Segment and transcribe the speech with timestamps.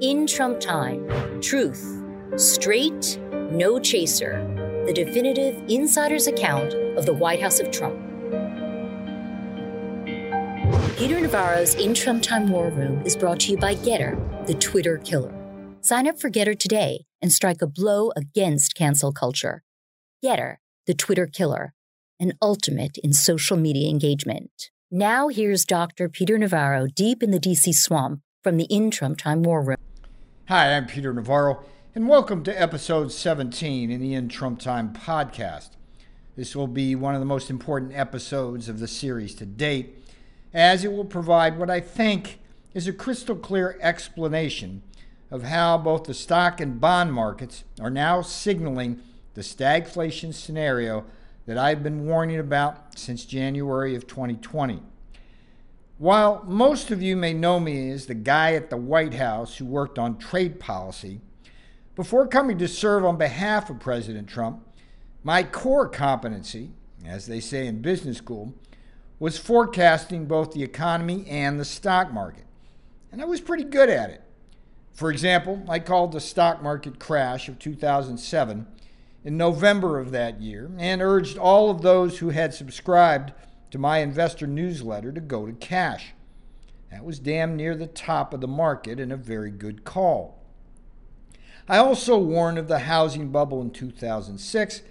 [0.00, 2.02] In Trump Time, truth,
[2.36, 4.42] straight, no chaser,
[4.86, 8.00] the definitive insider's account of the White House of Trump.
[10.96, 14.16] Peter Navarro's In Trump Time War Room is brought to you by Gettr,
[14.46, 15.34] the Twitter killer.
[15.82, 19.64] Sign up for Gettr today and strike a blow against cancel culture.
[20.24, 20.56] Gettr,
[20.86, 21.74] the Twitter killer,
[22.18, 24.70] an ultimate in social media engagement.
[24.90, 26.08] Now here's Dr.
[26.08, 29.76] Peter Navarro deep in the DC swamp from the In Trump Time War Room.
[30.50, 31.62] Hi, I'm Peter Navarro,
[31.94, 35.68] and welcome to episode 17 in the In Trump Time podcast.
[36.34, 40.04] This will be one of the most important episodes of the series to date,
[40.52, 42.40] as it will provide what I think
[42.74, 44.82] is a crystal clear explanation
[45.30, 49.00] of how both the stock and bond markets are now signaling
[49.34, 51.04] the stagflation scenario
[51.46, 54.82] that I've been warning about since January of 2020.
[56.00, 59.66] While most of you may know me as the guy at the White House who
[59.66, 61.20] worked on trade policy,
[61.94, 64.66] before coming to serve on behalf of President Trump,
[65.22, 66.70] my core competency,
[67.04, 68.54] as they say in business school,
[69.18, 72.46] was forecasting both the economy and the stock market.
[73.12, 74.22] And I was pretty good at it.
[74.94, 78.66] For example, I called the stock market crash of 2007
[79.22, 83.34] in November of that year and urged all of those who had subscribed
[83.70, 86.12] to my investor newsletter to go to cash.
[86.90, 90.38] That was damn near the top of the market and a very good call.
[91.68, 94.82] I also warned of the housing bubble in 2006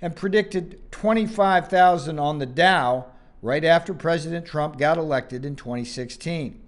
[0.00, 3.06] and predicted 25,000 on the Dow
[3.42, 6.60] right after President Trump got elected in 2016.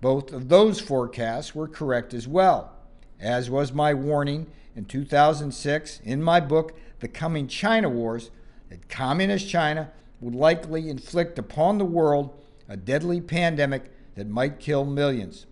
[0.00, 2.72] Both of those forecasts were correct as well,
[3.20, 8.30] as was my warning in 2006 in my book, The Coming China Wars,
[8.70, 14.84] that Communist China would likely inflict upon the world a deadly pandemic that might kill
[14.84, 15.46] millions.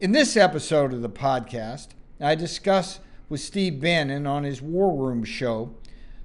[0.00, 1.88] In this episode of the podcast,
[2.20, 5.74] I discuss with Steve Bannon on his War Room show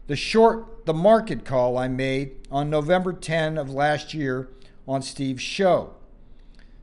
[0.08, 4.50] the short the market call I made on November 10 of last year
[4.88, 5.96] on Steve's show.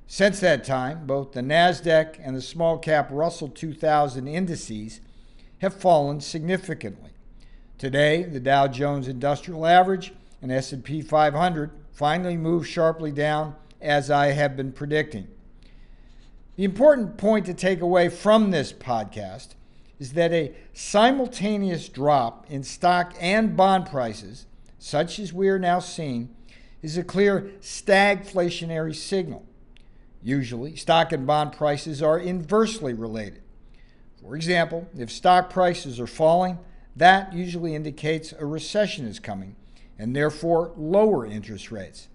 [0.06, 5.00] Since that time, both the NASDAQ and the small cap Russell 2000 indices
[5.60, 7.10] have fallen significantly.
[7.78, 14.32] Today, the Dow Jones Industrial Average and S&P 500 finally moved sharply down as I
[14.32, 15.28] have been predicting.
[16.56, 19.54] The important point to take away from this podcast
[19.98, 24.46] is that a simultaneous drop in stock and bond prices,
[24.78, 26.34] such as we are now seeing,
[26.82, 29.46] is a clear stagflationary signal.
[30.22, 33.42] Usually, stock and bond prices are inversely related.
[34.20, 36.58] For example, if stock prices are falling,
[36.96, 39.56] that usually indicates a recession is coming
[39.98, 42.08] and therefore lower interest rates.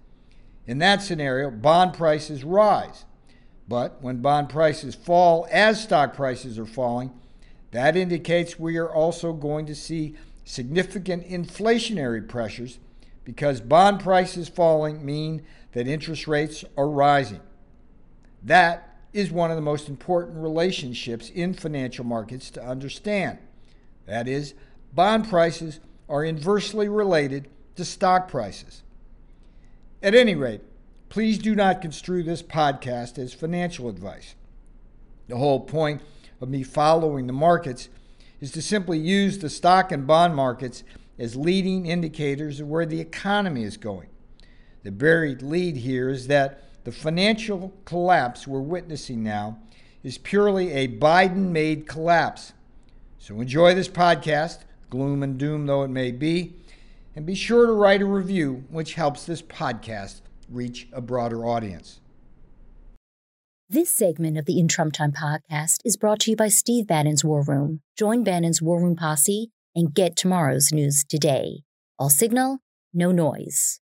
[0.65, 3.05] In that scenario, bond prices rise.
[3.67, 7.11] But when bond prices fall as stock prices are falling,
[7.71, 10.15] that indicates we are also going to see
[10.45, 12.79] significant inflationary pressures
[13.25, 17.41] because bond prices falling mean that interest rates are rising.
[18.41, 23.37] That is one of the most important relationships in financial markets to understand.
[24.05, 24.53] That is,
[24.93, 28.83] bond prices are inversely related to stock prices.
[30.03, 30.61] At any rate,
[31.09, 34.35] please do not construe this podcast as financial advice.
[35.27, 36.01] The whole point
[36.41, 37.89] of me following the markets
[38.39, 40.83] is to simply use the stock and bond markets
[41.17, 44.09] as leading indicators of where the economy is going.
[44.83, 49.59] The buried lead here is that the financial collapse we're witnessing now
[50.03, 52.53] is purely a Biden made collapse.
[53.17, 54.59] So enjoy this podcast,
[54.89, 56.53] gloom and doom though it may be,
[57.17, 61.99] and be sure to write a review, which helps this podcast reach a broader audience.
[63.67, 67.25] This segment of the In Trump Time podcast is brought to you by Steve Bannon's
[67.25, 67.81] War Room.
[67.97, 71.63] Join Bannon's War Room posse and get tomorrow's news today.
[71.97, 72.59] All signal,
[72.93, 73.79] no noise.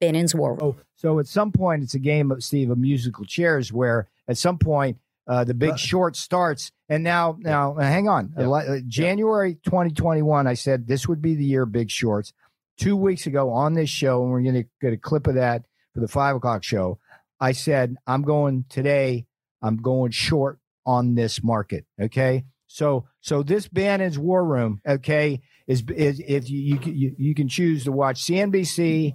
[0.00, 0.60] Bannon's War Room.
[0.62, 4.38] Oh, so at some point, it's a game of Steve of musical chairs where at
[4.38, 4.96] some point
[5.26, 8.32] uh, the Big uh, Short starts, and now now uh, hang on.
[8.36, 8.48] Yeah.
[8.48, 12.32] Uh, January 2021, I said this would be the year Big Shorts
[12.78, 15.64] two weeks ago on this show, and we're going to get a clip of that
[15.92, 16.98] for the five o'clock show.
[17.40, 19.26] I said, I'm going today,
[19.62, 21.84] I'm going short on this market.
[22.00, 22.44] Okay.
[22.66, 27.84] So, so this Bannon's War Room, okay, is, is if you, you, you can choose
[27.84, 29.14] to watch CNBC,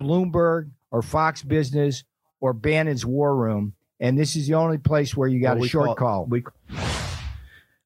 [0.00, 2.04] Bloomberg, or Fox Business,
[2.40, 3.74] or Bannon's War Room.
[3.98, 5.96] And this is the only place where you got well, a short call.
[5.96, 6.26] call.
[6.26, 6.44] We,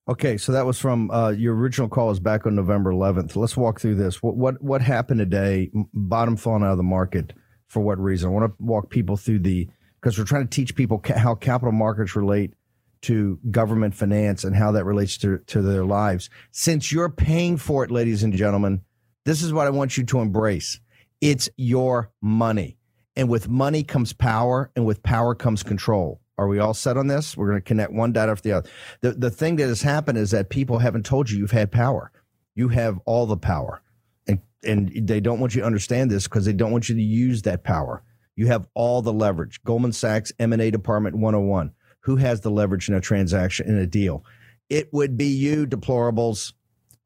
[0.08, 3.34] Okay, so that was from uh, your original call is back on November 11th.
[3.34, 4.22] Let's walk through this.
[4.22, 5.70] What what what happened today?
[5.92, 7.32] Bottom falling out of the market
[7.66, 8.28] for what reason?
[8.28, 9.68] I want to walk people through the
[10.00, 12.54] because we're trying to teach people ca- how capital markets relate
[13.02, 16.30] to government finance and how that relates to, to their lives.
[16.52, 18.82] Since you're paying for it, ladies and gentlemen,
[19.24, 20.80] this is what I want you to embrace.
[21.20, 22.78] It's your money.
[23.16, 26.20] And with money comes power, and with power comes control.
[26.38, 27.36] Are we all set on this?
[27.36, 28.70] We're going to connect one dot after the other.
[29.00, 32.12] The, the thing that has happened is that people haven't told you you've had power.
[32.54, 33.82] You have all the power.
[34.26, 37.02] And, and they don't want you to understand this because they don't want you to
[37.02, 38.02] use that power.
[38.34, 39.62] You have all the leverage.
[39.64, 41.72] Goldman Sachs M&A Department 101.
[42.00, 44.24] Who has the leverage in a transaction, in a deal?
[44.68, 46.52] It would be you, deplorables.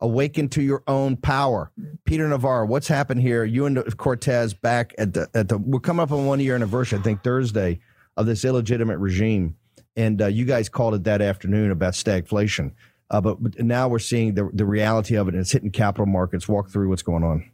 [0.00, 1.71] Awaken to your own power.
[2.05, 3.44] Peter Navarro, what's happened here?
[3.44, 6.99] You and Cortes back at the at the we're coming up on one year anniversary,
[6.99, 7.81] I think Thursday,
[8.20, 9.56] of this illegitimate regime.
[9.96, 12.72] And uh, you guys called it that afternoon about stagflation.
[13.11, 16.06] Uh, but, but now we're seeing the, the reality of it, and it's hitting capital
[16.06, 16.49] markets.
[16.49, 17.50] Walk through what's going on.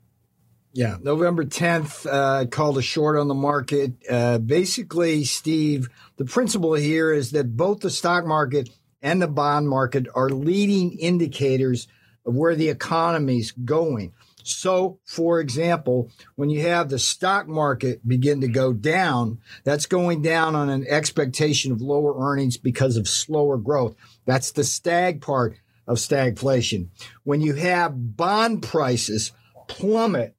[0.74, 3.92] Yeah, November 10th, uh, called a short on the market.
[4.10, 8.68] Uh, basically, Steve, the principle here is that both the stock market
[9.00, 11.88] and the bond market are leading indicators
[12.26, 14.12] of where the economy's going.
[14.48, 20.22] So, for example, when you have the stock market begin to go down, that's going
[20.22, 23.96] down on an expectation of lower earnings because of slower growth.
[24.24, 26.88] That's the stag part of stagflation.
[27.24, 29.32] When you have bond prices
[29.68, 30.34] plummet,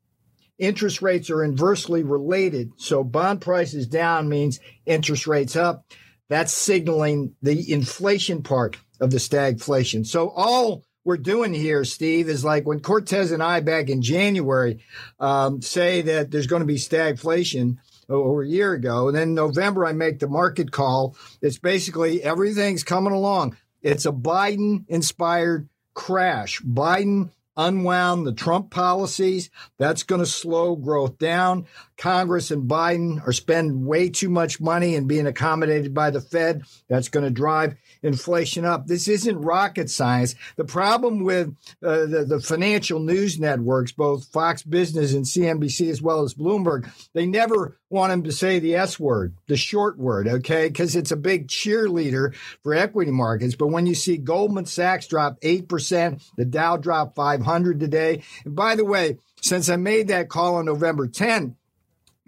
[0.57, 2.71] interest rates are inversely related.
[2.77, 5.85] So bond prices down means interest rates up.
[6.29, 10.05] That's signaling the inflation part of the stagflation.
[10.05, 14.79] So all we're doing here, Steve, is like when Cortes and I back in January
[15.21, 17.77] um, say that there's going to be stagflation
[18.09, 19.07] over a year ago.
[19.07, 21.15] And then November, I make the market call.
[21.41, 23.55] It's basically everything's coming along.
[23.81, 26.59] It's a Biden inspired crash.
[26.59, 29.49] Biden unwound the Trump policies.
[29.77, 31.67] That's going to slow growth down.
[31.97, 36.63] Congress and Biden are spending way too much money and being accommodated by the Fed.
[36.87, 38.87] That's going to drive inflation up.
[38.87, 40.35] This isn't rocket science.
[40.55, 46.01] The problem with uh, the, the financial news networks, both Fox Business and CNBC, as
[46.01, 50.27] well as Bloomberg, they never want him to say the S word, the short word,
[50.27, 50.67] okay?
[50.67, 53.55] Because it's a big cheerleader for equity markets.
[53.55, 58.23] But when you see Goldman Sachs drop 8%, the Dow drop 500 today.
[58.45, 61.55] And by the way, since I made that call on November 10,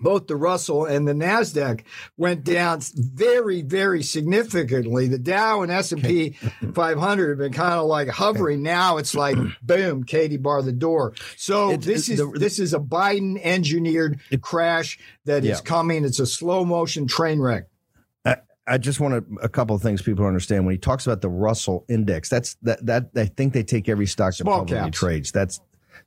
[0.01, 1.83] both the Russell and the Nasdaq
[2.17, 5.07] went down very, very significantly.
[5.07, 6.29] The Dow and S and P
[6.73, 8.61] 500 have been kind of like hovering.
[8.61, 11.13] Now it's like boom, Katie bar the door.
[11.37, 15.53] So it's, this is the, this is a Biden engineered crash that yeah.
[15.53, 16.05] is coming.
[16.05, 17.65] It's a slow motion train wreck.
[18.25, 18.37] I,
[18.67, 21.29] I just want to, a couple of things people understand when he talks about the
[21.29, 22.29] Russell index.
[22.29, 24.97] That's that that I think they take every stock that publicly caps.
[24.97, 25.31] trades.
[25.31, 25.59] That's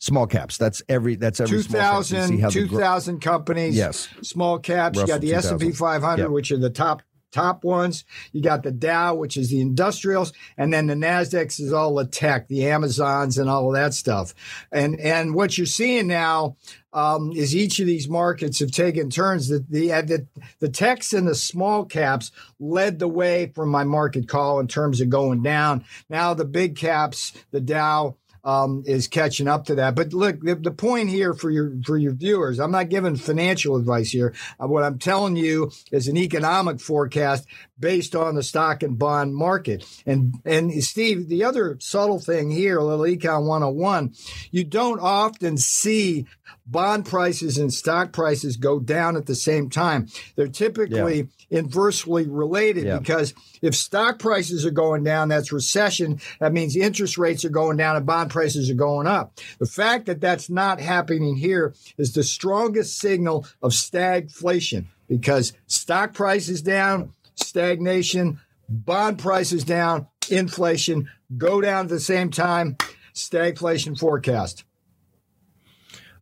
[0.03, 0.59] small caps.
[0.59, 3.77] That's every that's every 2000, 2000 companies.
[3.77, 4.99] Yes, small caps.
[4.99, 6.31] Russell you got the S and P 500, yep.
[6.31, 8.05] which are the top top ones.
[8.33, 12.07] You got the Dow, which is the industrials, and then the Nasdaq is all the
[12.07, 14.35] tech, the Amazons, and all of that stuff.
[14.71, 16.57] And and what you're seeing now
[16.93, 19.49] um, is each of these markets have taken turns.
[19.49, 20.27] That the, the
[20.59, 25.01] the techs and the small caps led the way from my market call in terms
[25.01, 25.85] of going down.
[26.11, 29.95] Now the big caps, the Dow um, is catching up to that.
[29.95, 33.77] But look, the, the, point here for your for your viewers, I'm not giving financial
[33.77, 34.35] advice here.
[34.61, 37.47] Uh, what I'm telling you is an economic forecast
[37.79, 39.85] based on the stock and bond market.
[40.07, 44.15] And and Steve, the other subtle thing here, a little econ 101,
[44.51, 46.27] you don't often see
[46.67, 50.09] bond prices and stock prices go down at the same time.
[50.37, 51.59] They're typically yeah.
[51.59, 52.99] inversely related yeah.
[52.99, 56.21] because if stock prices are going down, that's recession.
[56.41, 59.39] That means interest rates are going down and bond prices are going up.
[59.59, 66.15] The fact that that's not happening here is the strongest signal of stagflation because stock
[66.15, 72.77] prices down, stagnation, bond prices down, inflation go down at the same time.
[73.15, 74.65] Stagflation forecast.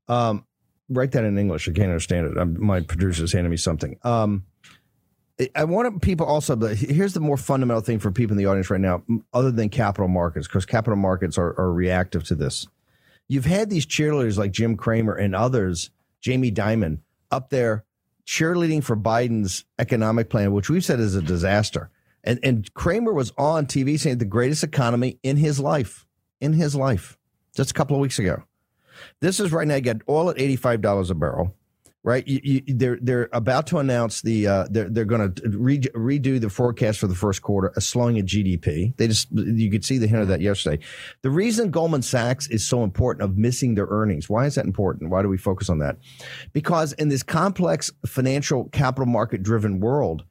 [0.08, 0.44] Um,
[0.88, 1.68] write that in English.
[1.68, 2.36] I can't understand it.
[2.36, 3.96] I'm, my producer's handing me something.
[4.02, 4.44] Um,
[5.54, 8.70] I want people also, but here's the more fundamental thing for people in the audience
[8.70, 12.66] right now, other than capital markets, because capital markets are, are reactive to this.
[13.28, 16.98] You've had these cheerleaders like Jim Cramer and others, Jamie Dimon,
[17.30, 17.84] up there
[18.26, 21.90] cheerleading for Biden's economic plan, which we've said is a disaster.
[22.22, 26.06] And, and Cramer was on TV saying the greatest economy in his life,
[26.40, 27.18] in his life,
[27.56, 28.42] just a couple of weeks ago.
[29.20, 31.54] This is right now, you get oil at $85 a barrel,
[32.02, 32.26] right?
[32.26, 36.40] You, you, they're, they're about to announce the, uh, they're, they're going to re- redo
[36.40, 38.96] the forecast for the first quarter, a slowing of GDP.
[38.96, 40.82] They just, you could see the hint of that yesterday.
[41.22, 45.10] The reason Goldman Sachs is so important of missing their earnings, why is that important?
[45.10, 45.96] Why do we focus on that?
[46.52, 50.24] Because in this complex financial capital market driven world,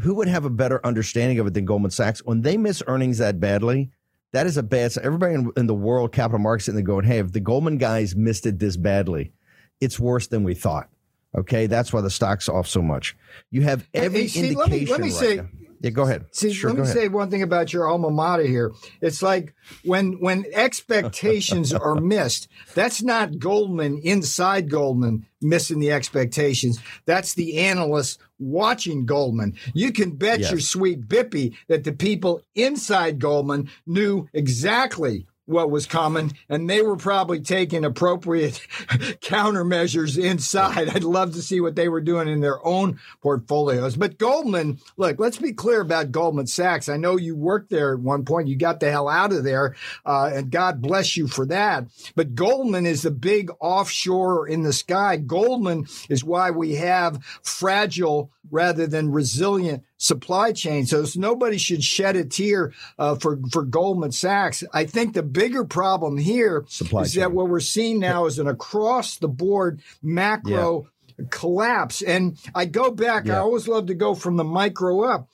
[0.00, 2.20] who would have a better understanding of it than Goldman Sachs?
[2.24, 3.90] When they miss earnings that badly,
[4.32, 4.96] that is a bad.
[5.02, 8.16] Everybody in, in the world, capital markets, and they're going, "Hey, if the Goldman guys
[8.16, 9.32] missed it this badly,
[9.80, 10.88] it's worse than we thought."
[11.36, 13.16] Okay, that's why the stock's off so much.
[13.50, 14.54] You have every Hey, indication.
[14.58, 15.48] Let me- let me right say- now.
[15.80, 16.26] yeah, go ahead.
[16.32, 16.94] See, sure, let me ahead.
[16.94, 18.70] say one thing about your alma mater here.
[19.00, 26.78] It's like when when expectations are missed, that's not Goldman inside Goldman missing the expectations.
[27.06, 29.54] That's the analysts watching Goldman.
[29.72, 30.50] You can bet Yes.
[30.50, 36.82] your sweet bippy that the people inside Goldman knew exactly what was coming, and they
[36.82, 38.54] were probably taking appropriate
[39.20, 40.88] countermeasures inside.
[40.88, 43.96] I'd love to see what they were doing in their own portfolios.
[43.96, 46.88] But Goldman, look, let's be clear about Goldman Sachs.
[46.88, 48.48] I know you worked there at one point.
[48.48, 49.74] You got the hell out of there,
[50.06, 51.86] uh, and God bless you for that.
[52.14, 55.16] But Goldman is the big offshore in the sky.
[55.16, 60.86] Goldman is why we have fragile rather than resilient supply chain.
[60.86, 64.64] So nobody should shed a tear uh, for for Goldman Sachs.
[64.72, 67.34] I think the bigger problem here is Supply that chain.
[67.34, 70.88] what we're seeing now is an across the board macro
[71.30, 72.02] collapse.
[72.02, 73.28] And I go back.
[73.28, 75.28] I always love to go from the micro up.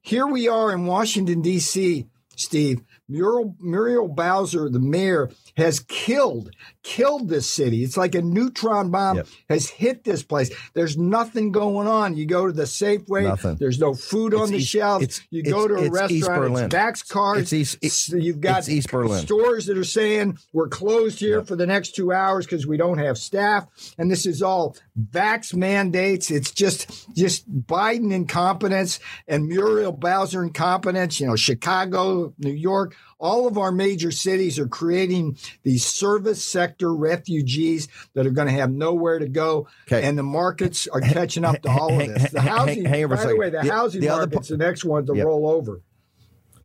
[0.00, 2.06] Here we are in Washington D.C.
[2.36, 6.50] Steve Muriel Muriel Bowser, the mayor, has killed
[6.82, 7.82] killed this city.
[7.82, 9.26] It's like a neutron bomb Yep.
[9.48, 10.50] has hit this place.
[10.74, 12.16] There's nothing going on.
[12.16, 13.24] You go to the Safeway.
[13.24, 13.56] Nothing.
[13.56, 15.02] There's no food on the East- shelves.
[15.04, 16.40] it's- you go to a it's East restaurant.
[16.42, 16.64] Berlin.
[16.66, 17.52] It's Vax cards.
[17.52, 19.20] It's East- You've got it's East Berlin.
[19.22, 22.98] stores that are saying we're closed here for the next two hours because we don't
[22.98, 23.66] have staff,
[23.98, 24.76] and this is all
[25.12, 26.30] vax mandates.
[26.30, 31.20] It's just just Biden incompetence and Muriel Bowser incompetence.
[31.20, 36.92] You know, Chicago, New York, all of our major cities are creating these service sector
[36.94, 40.02] refugees that are going to have nowhere to go, Okay.
[40.06, 42.32] and the markets are catching up to all of this.
[42.32, 44.84] The hang- hang- hang by the way, the, The- housing the market's po- the next
[44.84, 45.26] one to Yep.
[45.26, 45.80] roll over.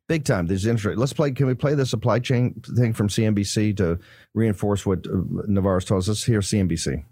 [0.08, 0.48] Big time.
[0.48, 0.98] There's interest.
[0.98, 1.30] Let's play.
[1.32, 4.00] Can we play the supply chain thing from CNBC to
[4.34, 6.08] reinforce what uh, Navarro's told us?
[6.08, 7.04] Let's hear CNBC.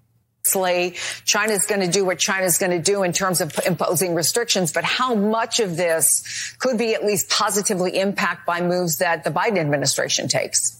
[0.56, 4.72] Obviously, China's going to do what China's going to do in terms of imposing restrictions,
[4.72, 9.30] but how much of this could be at least positively impacted by moves that the
[9.30, 10.77] Biden administration takes?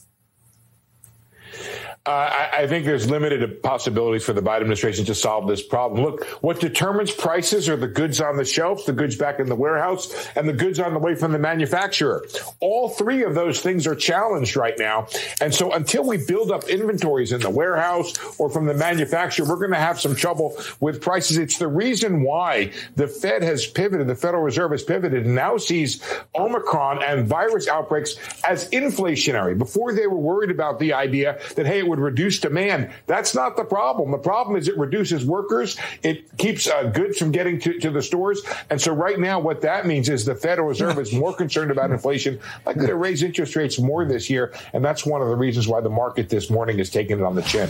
[2.08, 2.12] Uh,
[2.54, 6.06] I, I think there's limited possibilities for the Biden administration to solve this problem.
[6.06, 9.56] Look, what determines prices are the goods on the shelves, the goods back in the
[9.56, 12.26] warehouse, and the goods on the way from the manufacturer.
[12.62, 15.08] All three of those things are challenged right now.
[15.42, 19.58] And so until we build up inventories in the warehouse or from the manufacturer, we're
[19.58, 21.38] going to have some trouble with prices.
[21.38, 25.58] It's the reason why the Fed has pivoted, the Federal Reserve has pivoted and now
[25.58, 26.02] sees
[26.36, 28.16] Omicron and virus outbreaks
[28.48, 29.58] as inflationary.
[29.58, 32.92] Before they were worried about the idea that, hey, it would reduce demand.
[33.06, 34.12] That's not the problem.
[34.12, 35.78] The problem is it reduces workers.
[36.04, 38.42] It keeps uh, goods from getting to, to the stores.
[38.70, 41.92] And so right now, what that means is the Federal Reserve is more concerned about
[41.92, 44.54] inflation, likely to raise interest rates more this year.
[44.74, 47.36] And that's one of the reasons why the market this morning is taking it on
[47.36, 47.70] the chin.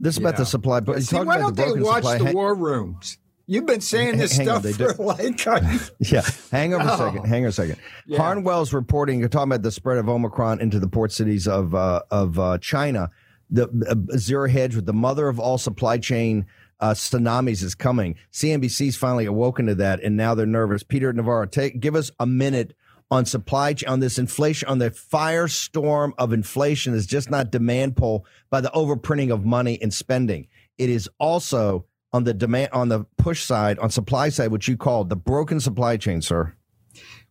[0.00, 0.80] This is about the supply.
[0.80, 2.18] But See, why about don't the they watch supply.
[2.18, 3.18] the war rooms?
[3.46, 5.44] You've been saying this Hang on, stuff they for like
[6.00, 6.94] Yeah, hang over Oh.
[6.94, 7.24] a second.
[7.26, 7.76] Hang on a second.
[8.16, 9.20] Harnwell's reporting.
[9.20, 12.58] You're talking about the spread of Omicron into the port cities of uh, of uh,
[12.58, 13.10] China.
[13.50, 13.68] The
[14.12, 16.46] uh, zero hedge with the mother of all supply chain
[16.80, 18.16] uh, tsunamis is coming.
[18.32, 20.82] CNBC's finally awoken to that, and now they're nervous.
[20.82, 22.74] Peter Navarro, take give us a minute
[23.10, 28.24] on supply on this inflation on the firestorm of inflation is just not demand pull
[28.50, 30.48] by the overprinting of money and spending.
[30.78, 31.84] It is also
[32.14, 35.58] on the demand on the push side on supply side, which you called the broken
[35.58, 36.54] supply chain, sir.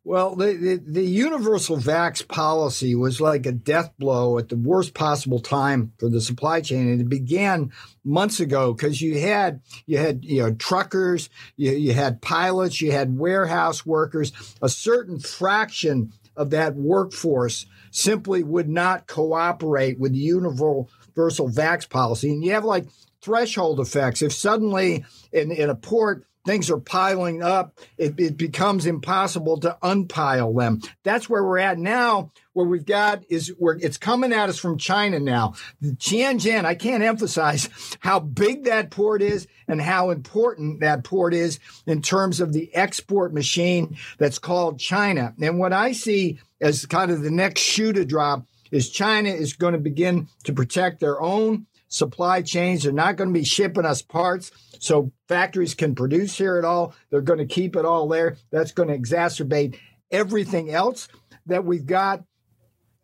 [0.04, 4.94] well, the, the the universal vax policy was like a death blow at the worst
[4.94, 7.72] possible time for the supply chain, and it began
[8.04, 12.92] months ago because you had you had you know truckers, you, you had pilots, you
[12.92, 20.18] had warehouse workers, a certain fraction of that workforce simply would not cooperate with the
[20.18, 22.86] universal vax policy, and you have like
[23.24, 24.22] threshold effects.
[24.22, 29.78] If suddenly in, in a port things are piling up, it, it becomes impossible to
[29.82, 30.82] unpile them.
[31.04, 32.32] That's where we're at now.
[32.52, 35.54] Where we've got is where it's coming at us from China now.
[35.82, 37.70] The Tianjin, I can't emphasize
[38.02, 42.74] how big that port is and how important that port is in terms of the
[42.76, 45.34] export machine that's called China.
[45.42, 49.54] And what I see as kind of the next shoe to drop is China is
[49.54, 52.84] going to begin to protect their own supply chains.
[52.84, 56.96] They're not going to be shipping us parts so factories can produce here at all.
[57.10, 58.38] They're going to keep it all there.
[58.52, 59.78] That's going to exacerbate
[60.12, 61.08] everything else
[61.46, 62.24] that we've got.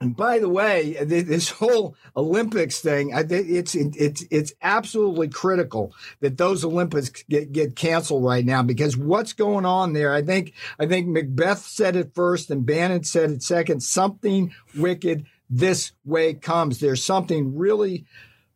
[0.01, 6.63] And by the way, this whole Olympics thing, it's it's it's absolutely critical that those
[6.63, 10.13] Olympics get, get canceled right now because what's going on there?
[10.13, 13.84] I think I think Macbeth said it first and Bannon said it second.
[13.84, 16.79] Something wicked this way comes.
[16.79, 18.05] There's something really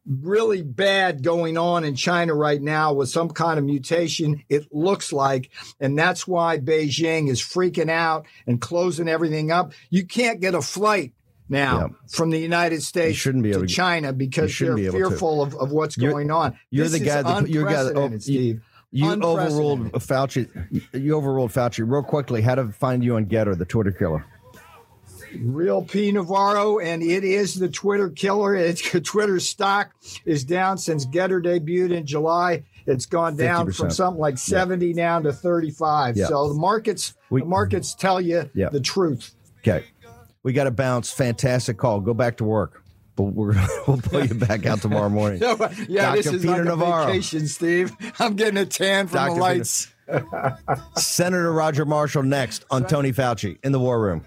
[0.05, 5.13] really bad going on in China right now with some kind of mutation, it looks
[5.13, 5.50] like.
[5.79, 9.74] And that's why Beijing is freaking out and closing everything up.
[9.89, 11.13] You can't get a flight
[11.50, 11.88] now yeah.
[12.10, 15.72] from the United States shouldn't be able to, China because they're be fearful of, of
[15.72, 16.57] what's you're, going on.
[16.69, 18.62] You're this the guy that you're guy that, oh, Steve.
[18.91, 20.48] You, you overruled Fauci.
[20.93, 21.83] You overruled Fauci.
[21.89, 24.25] Real quickly, how to find you on Gettr, the Twitter killer?
[25.40, 28.56] Real P Navarro, and it is the Twitter killer.
[28.56, 29.92] It's Twitter stock
[30.25, 32.63] is down since Gettr debuted in July.
[32.86, 33.75] It's gone down 50%.
[33.75, 34.94] from something like 70 yeah.
[34.94, 36.18] down to 35.
[36.18, 36.28] Yeah.
[36.28, 38.70] So the markets we, the markets tell you yeah.
[38.70, 39.36] the truth.
[39.60, 39.86] Okay.
[40.44, 41.12] We got to bounce.
[41.12, 42.02] Fantastic call.
[42.02, 42.84] Go back to work.
[43.16, 43.54] But we're
[43.88, 45.40] we'll pull you back out tomorrow morning.
[45.40, 45.56] no,
[45.88, 46.16] yeah, Dr.
[46.18, 47.06] this is Peter like Navarro.
[47.06, 47.96] vacation, Steve.
[48.20, 49.36] I'm getting a tan from Dr.
[49.36, 49.94] the lights.
[50.98, 54.25] Senator Roger Marshall next on Tony Fauci in the War Room.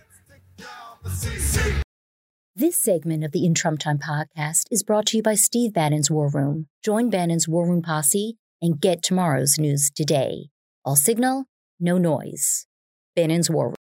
[2.56, 6.10] This segment of the In Trump Time podcast is brought to you by Steve Bannon's
[6.10, 6.66] War Room.
[6.82, 10.48] Join Bannon's War Room posse and get tomorrow's news today.
[10.84, 11.44] All signal,
[11.78, 12.66] no noise.
[13.14, 13.75] Bannon's War Room.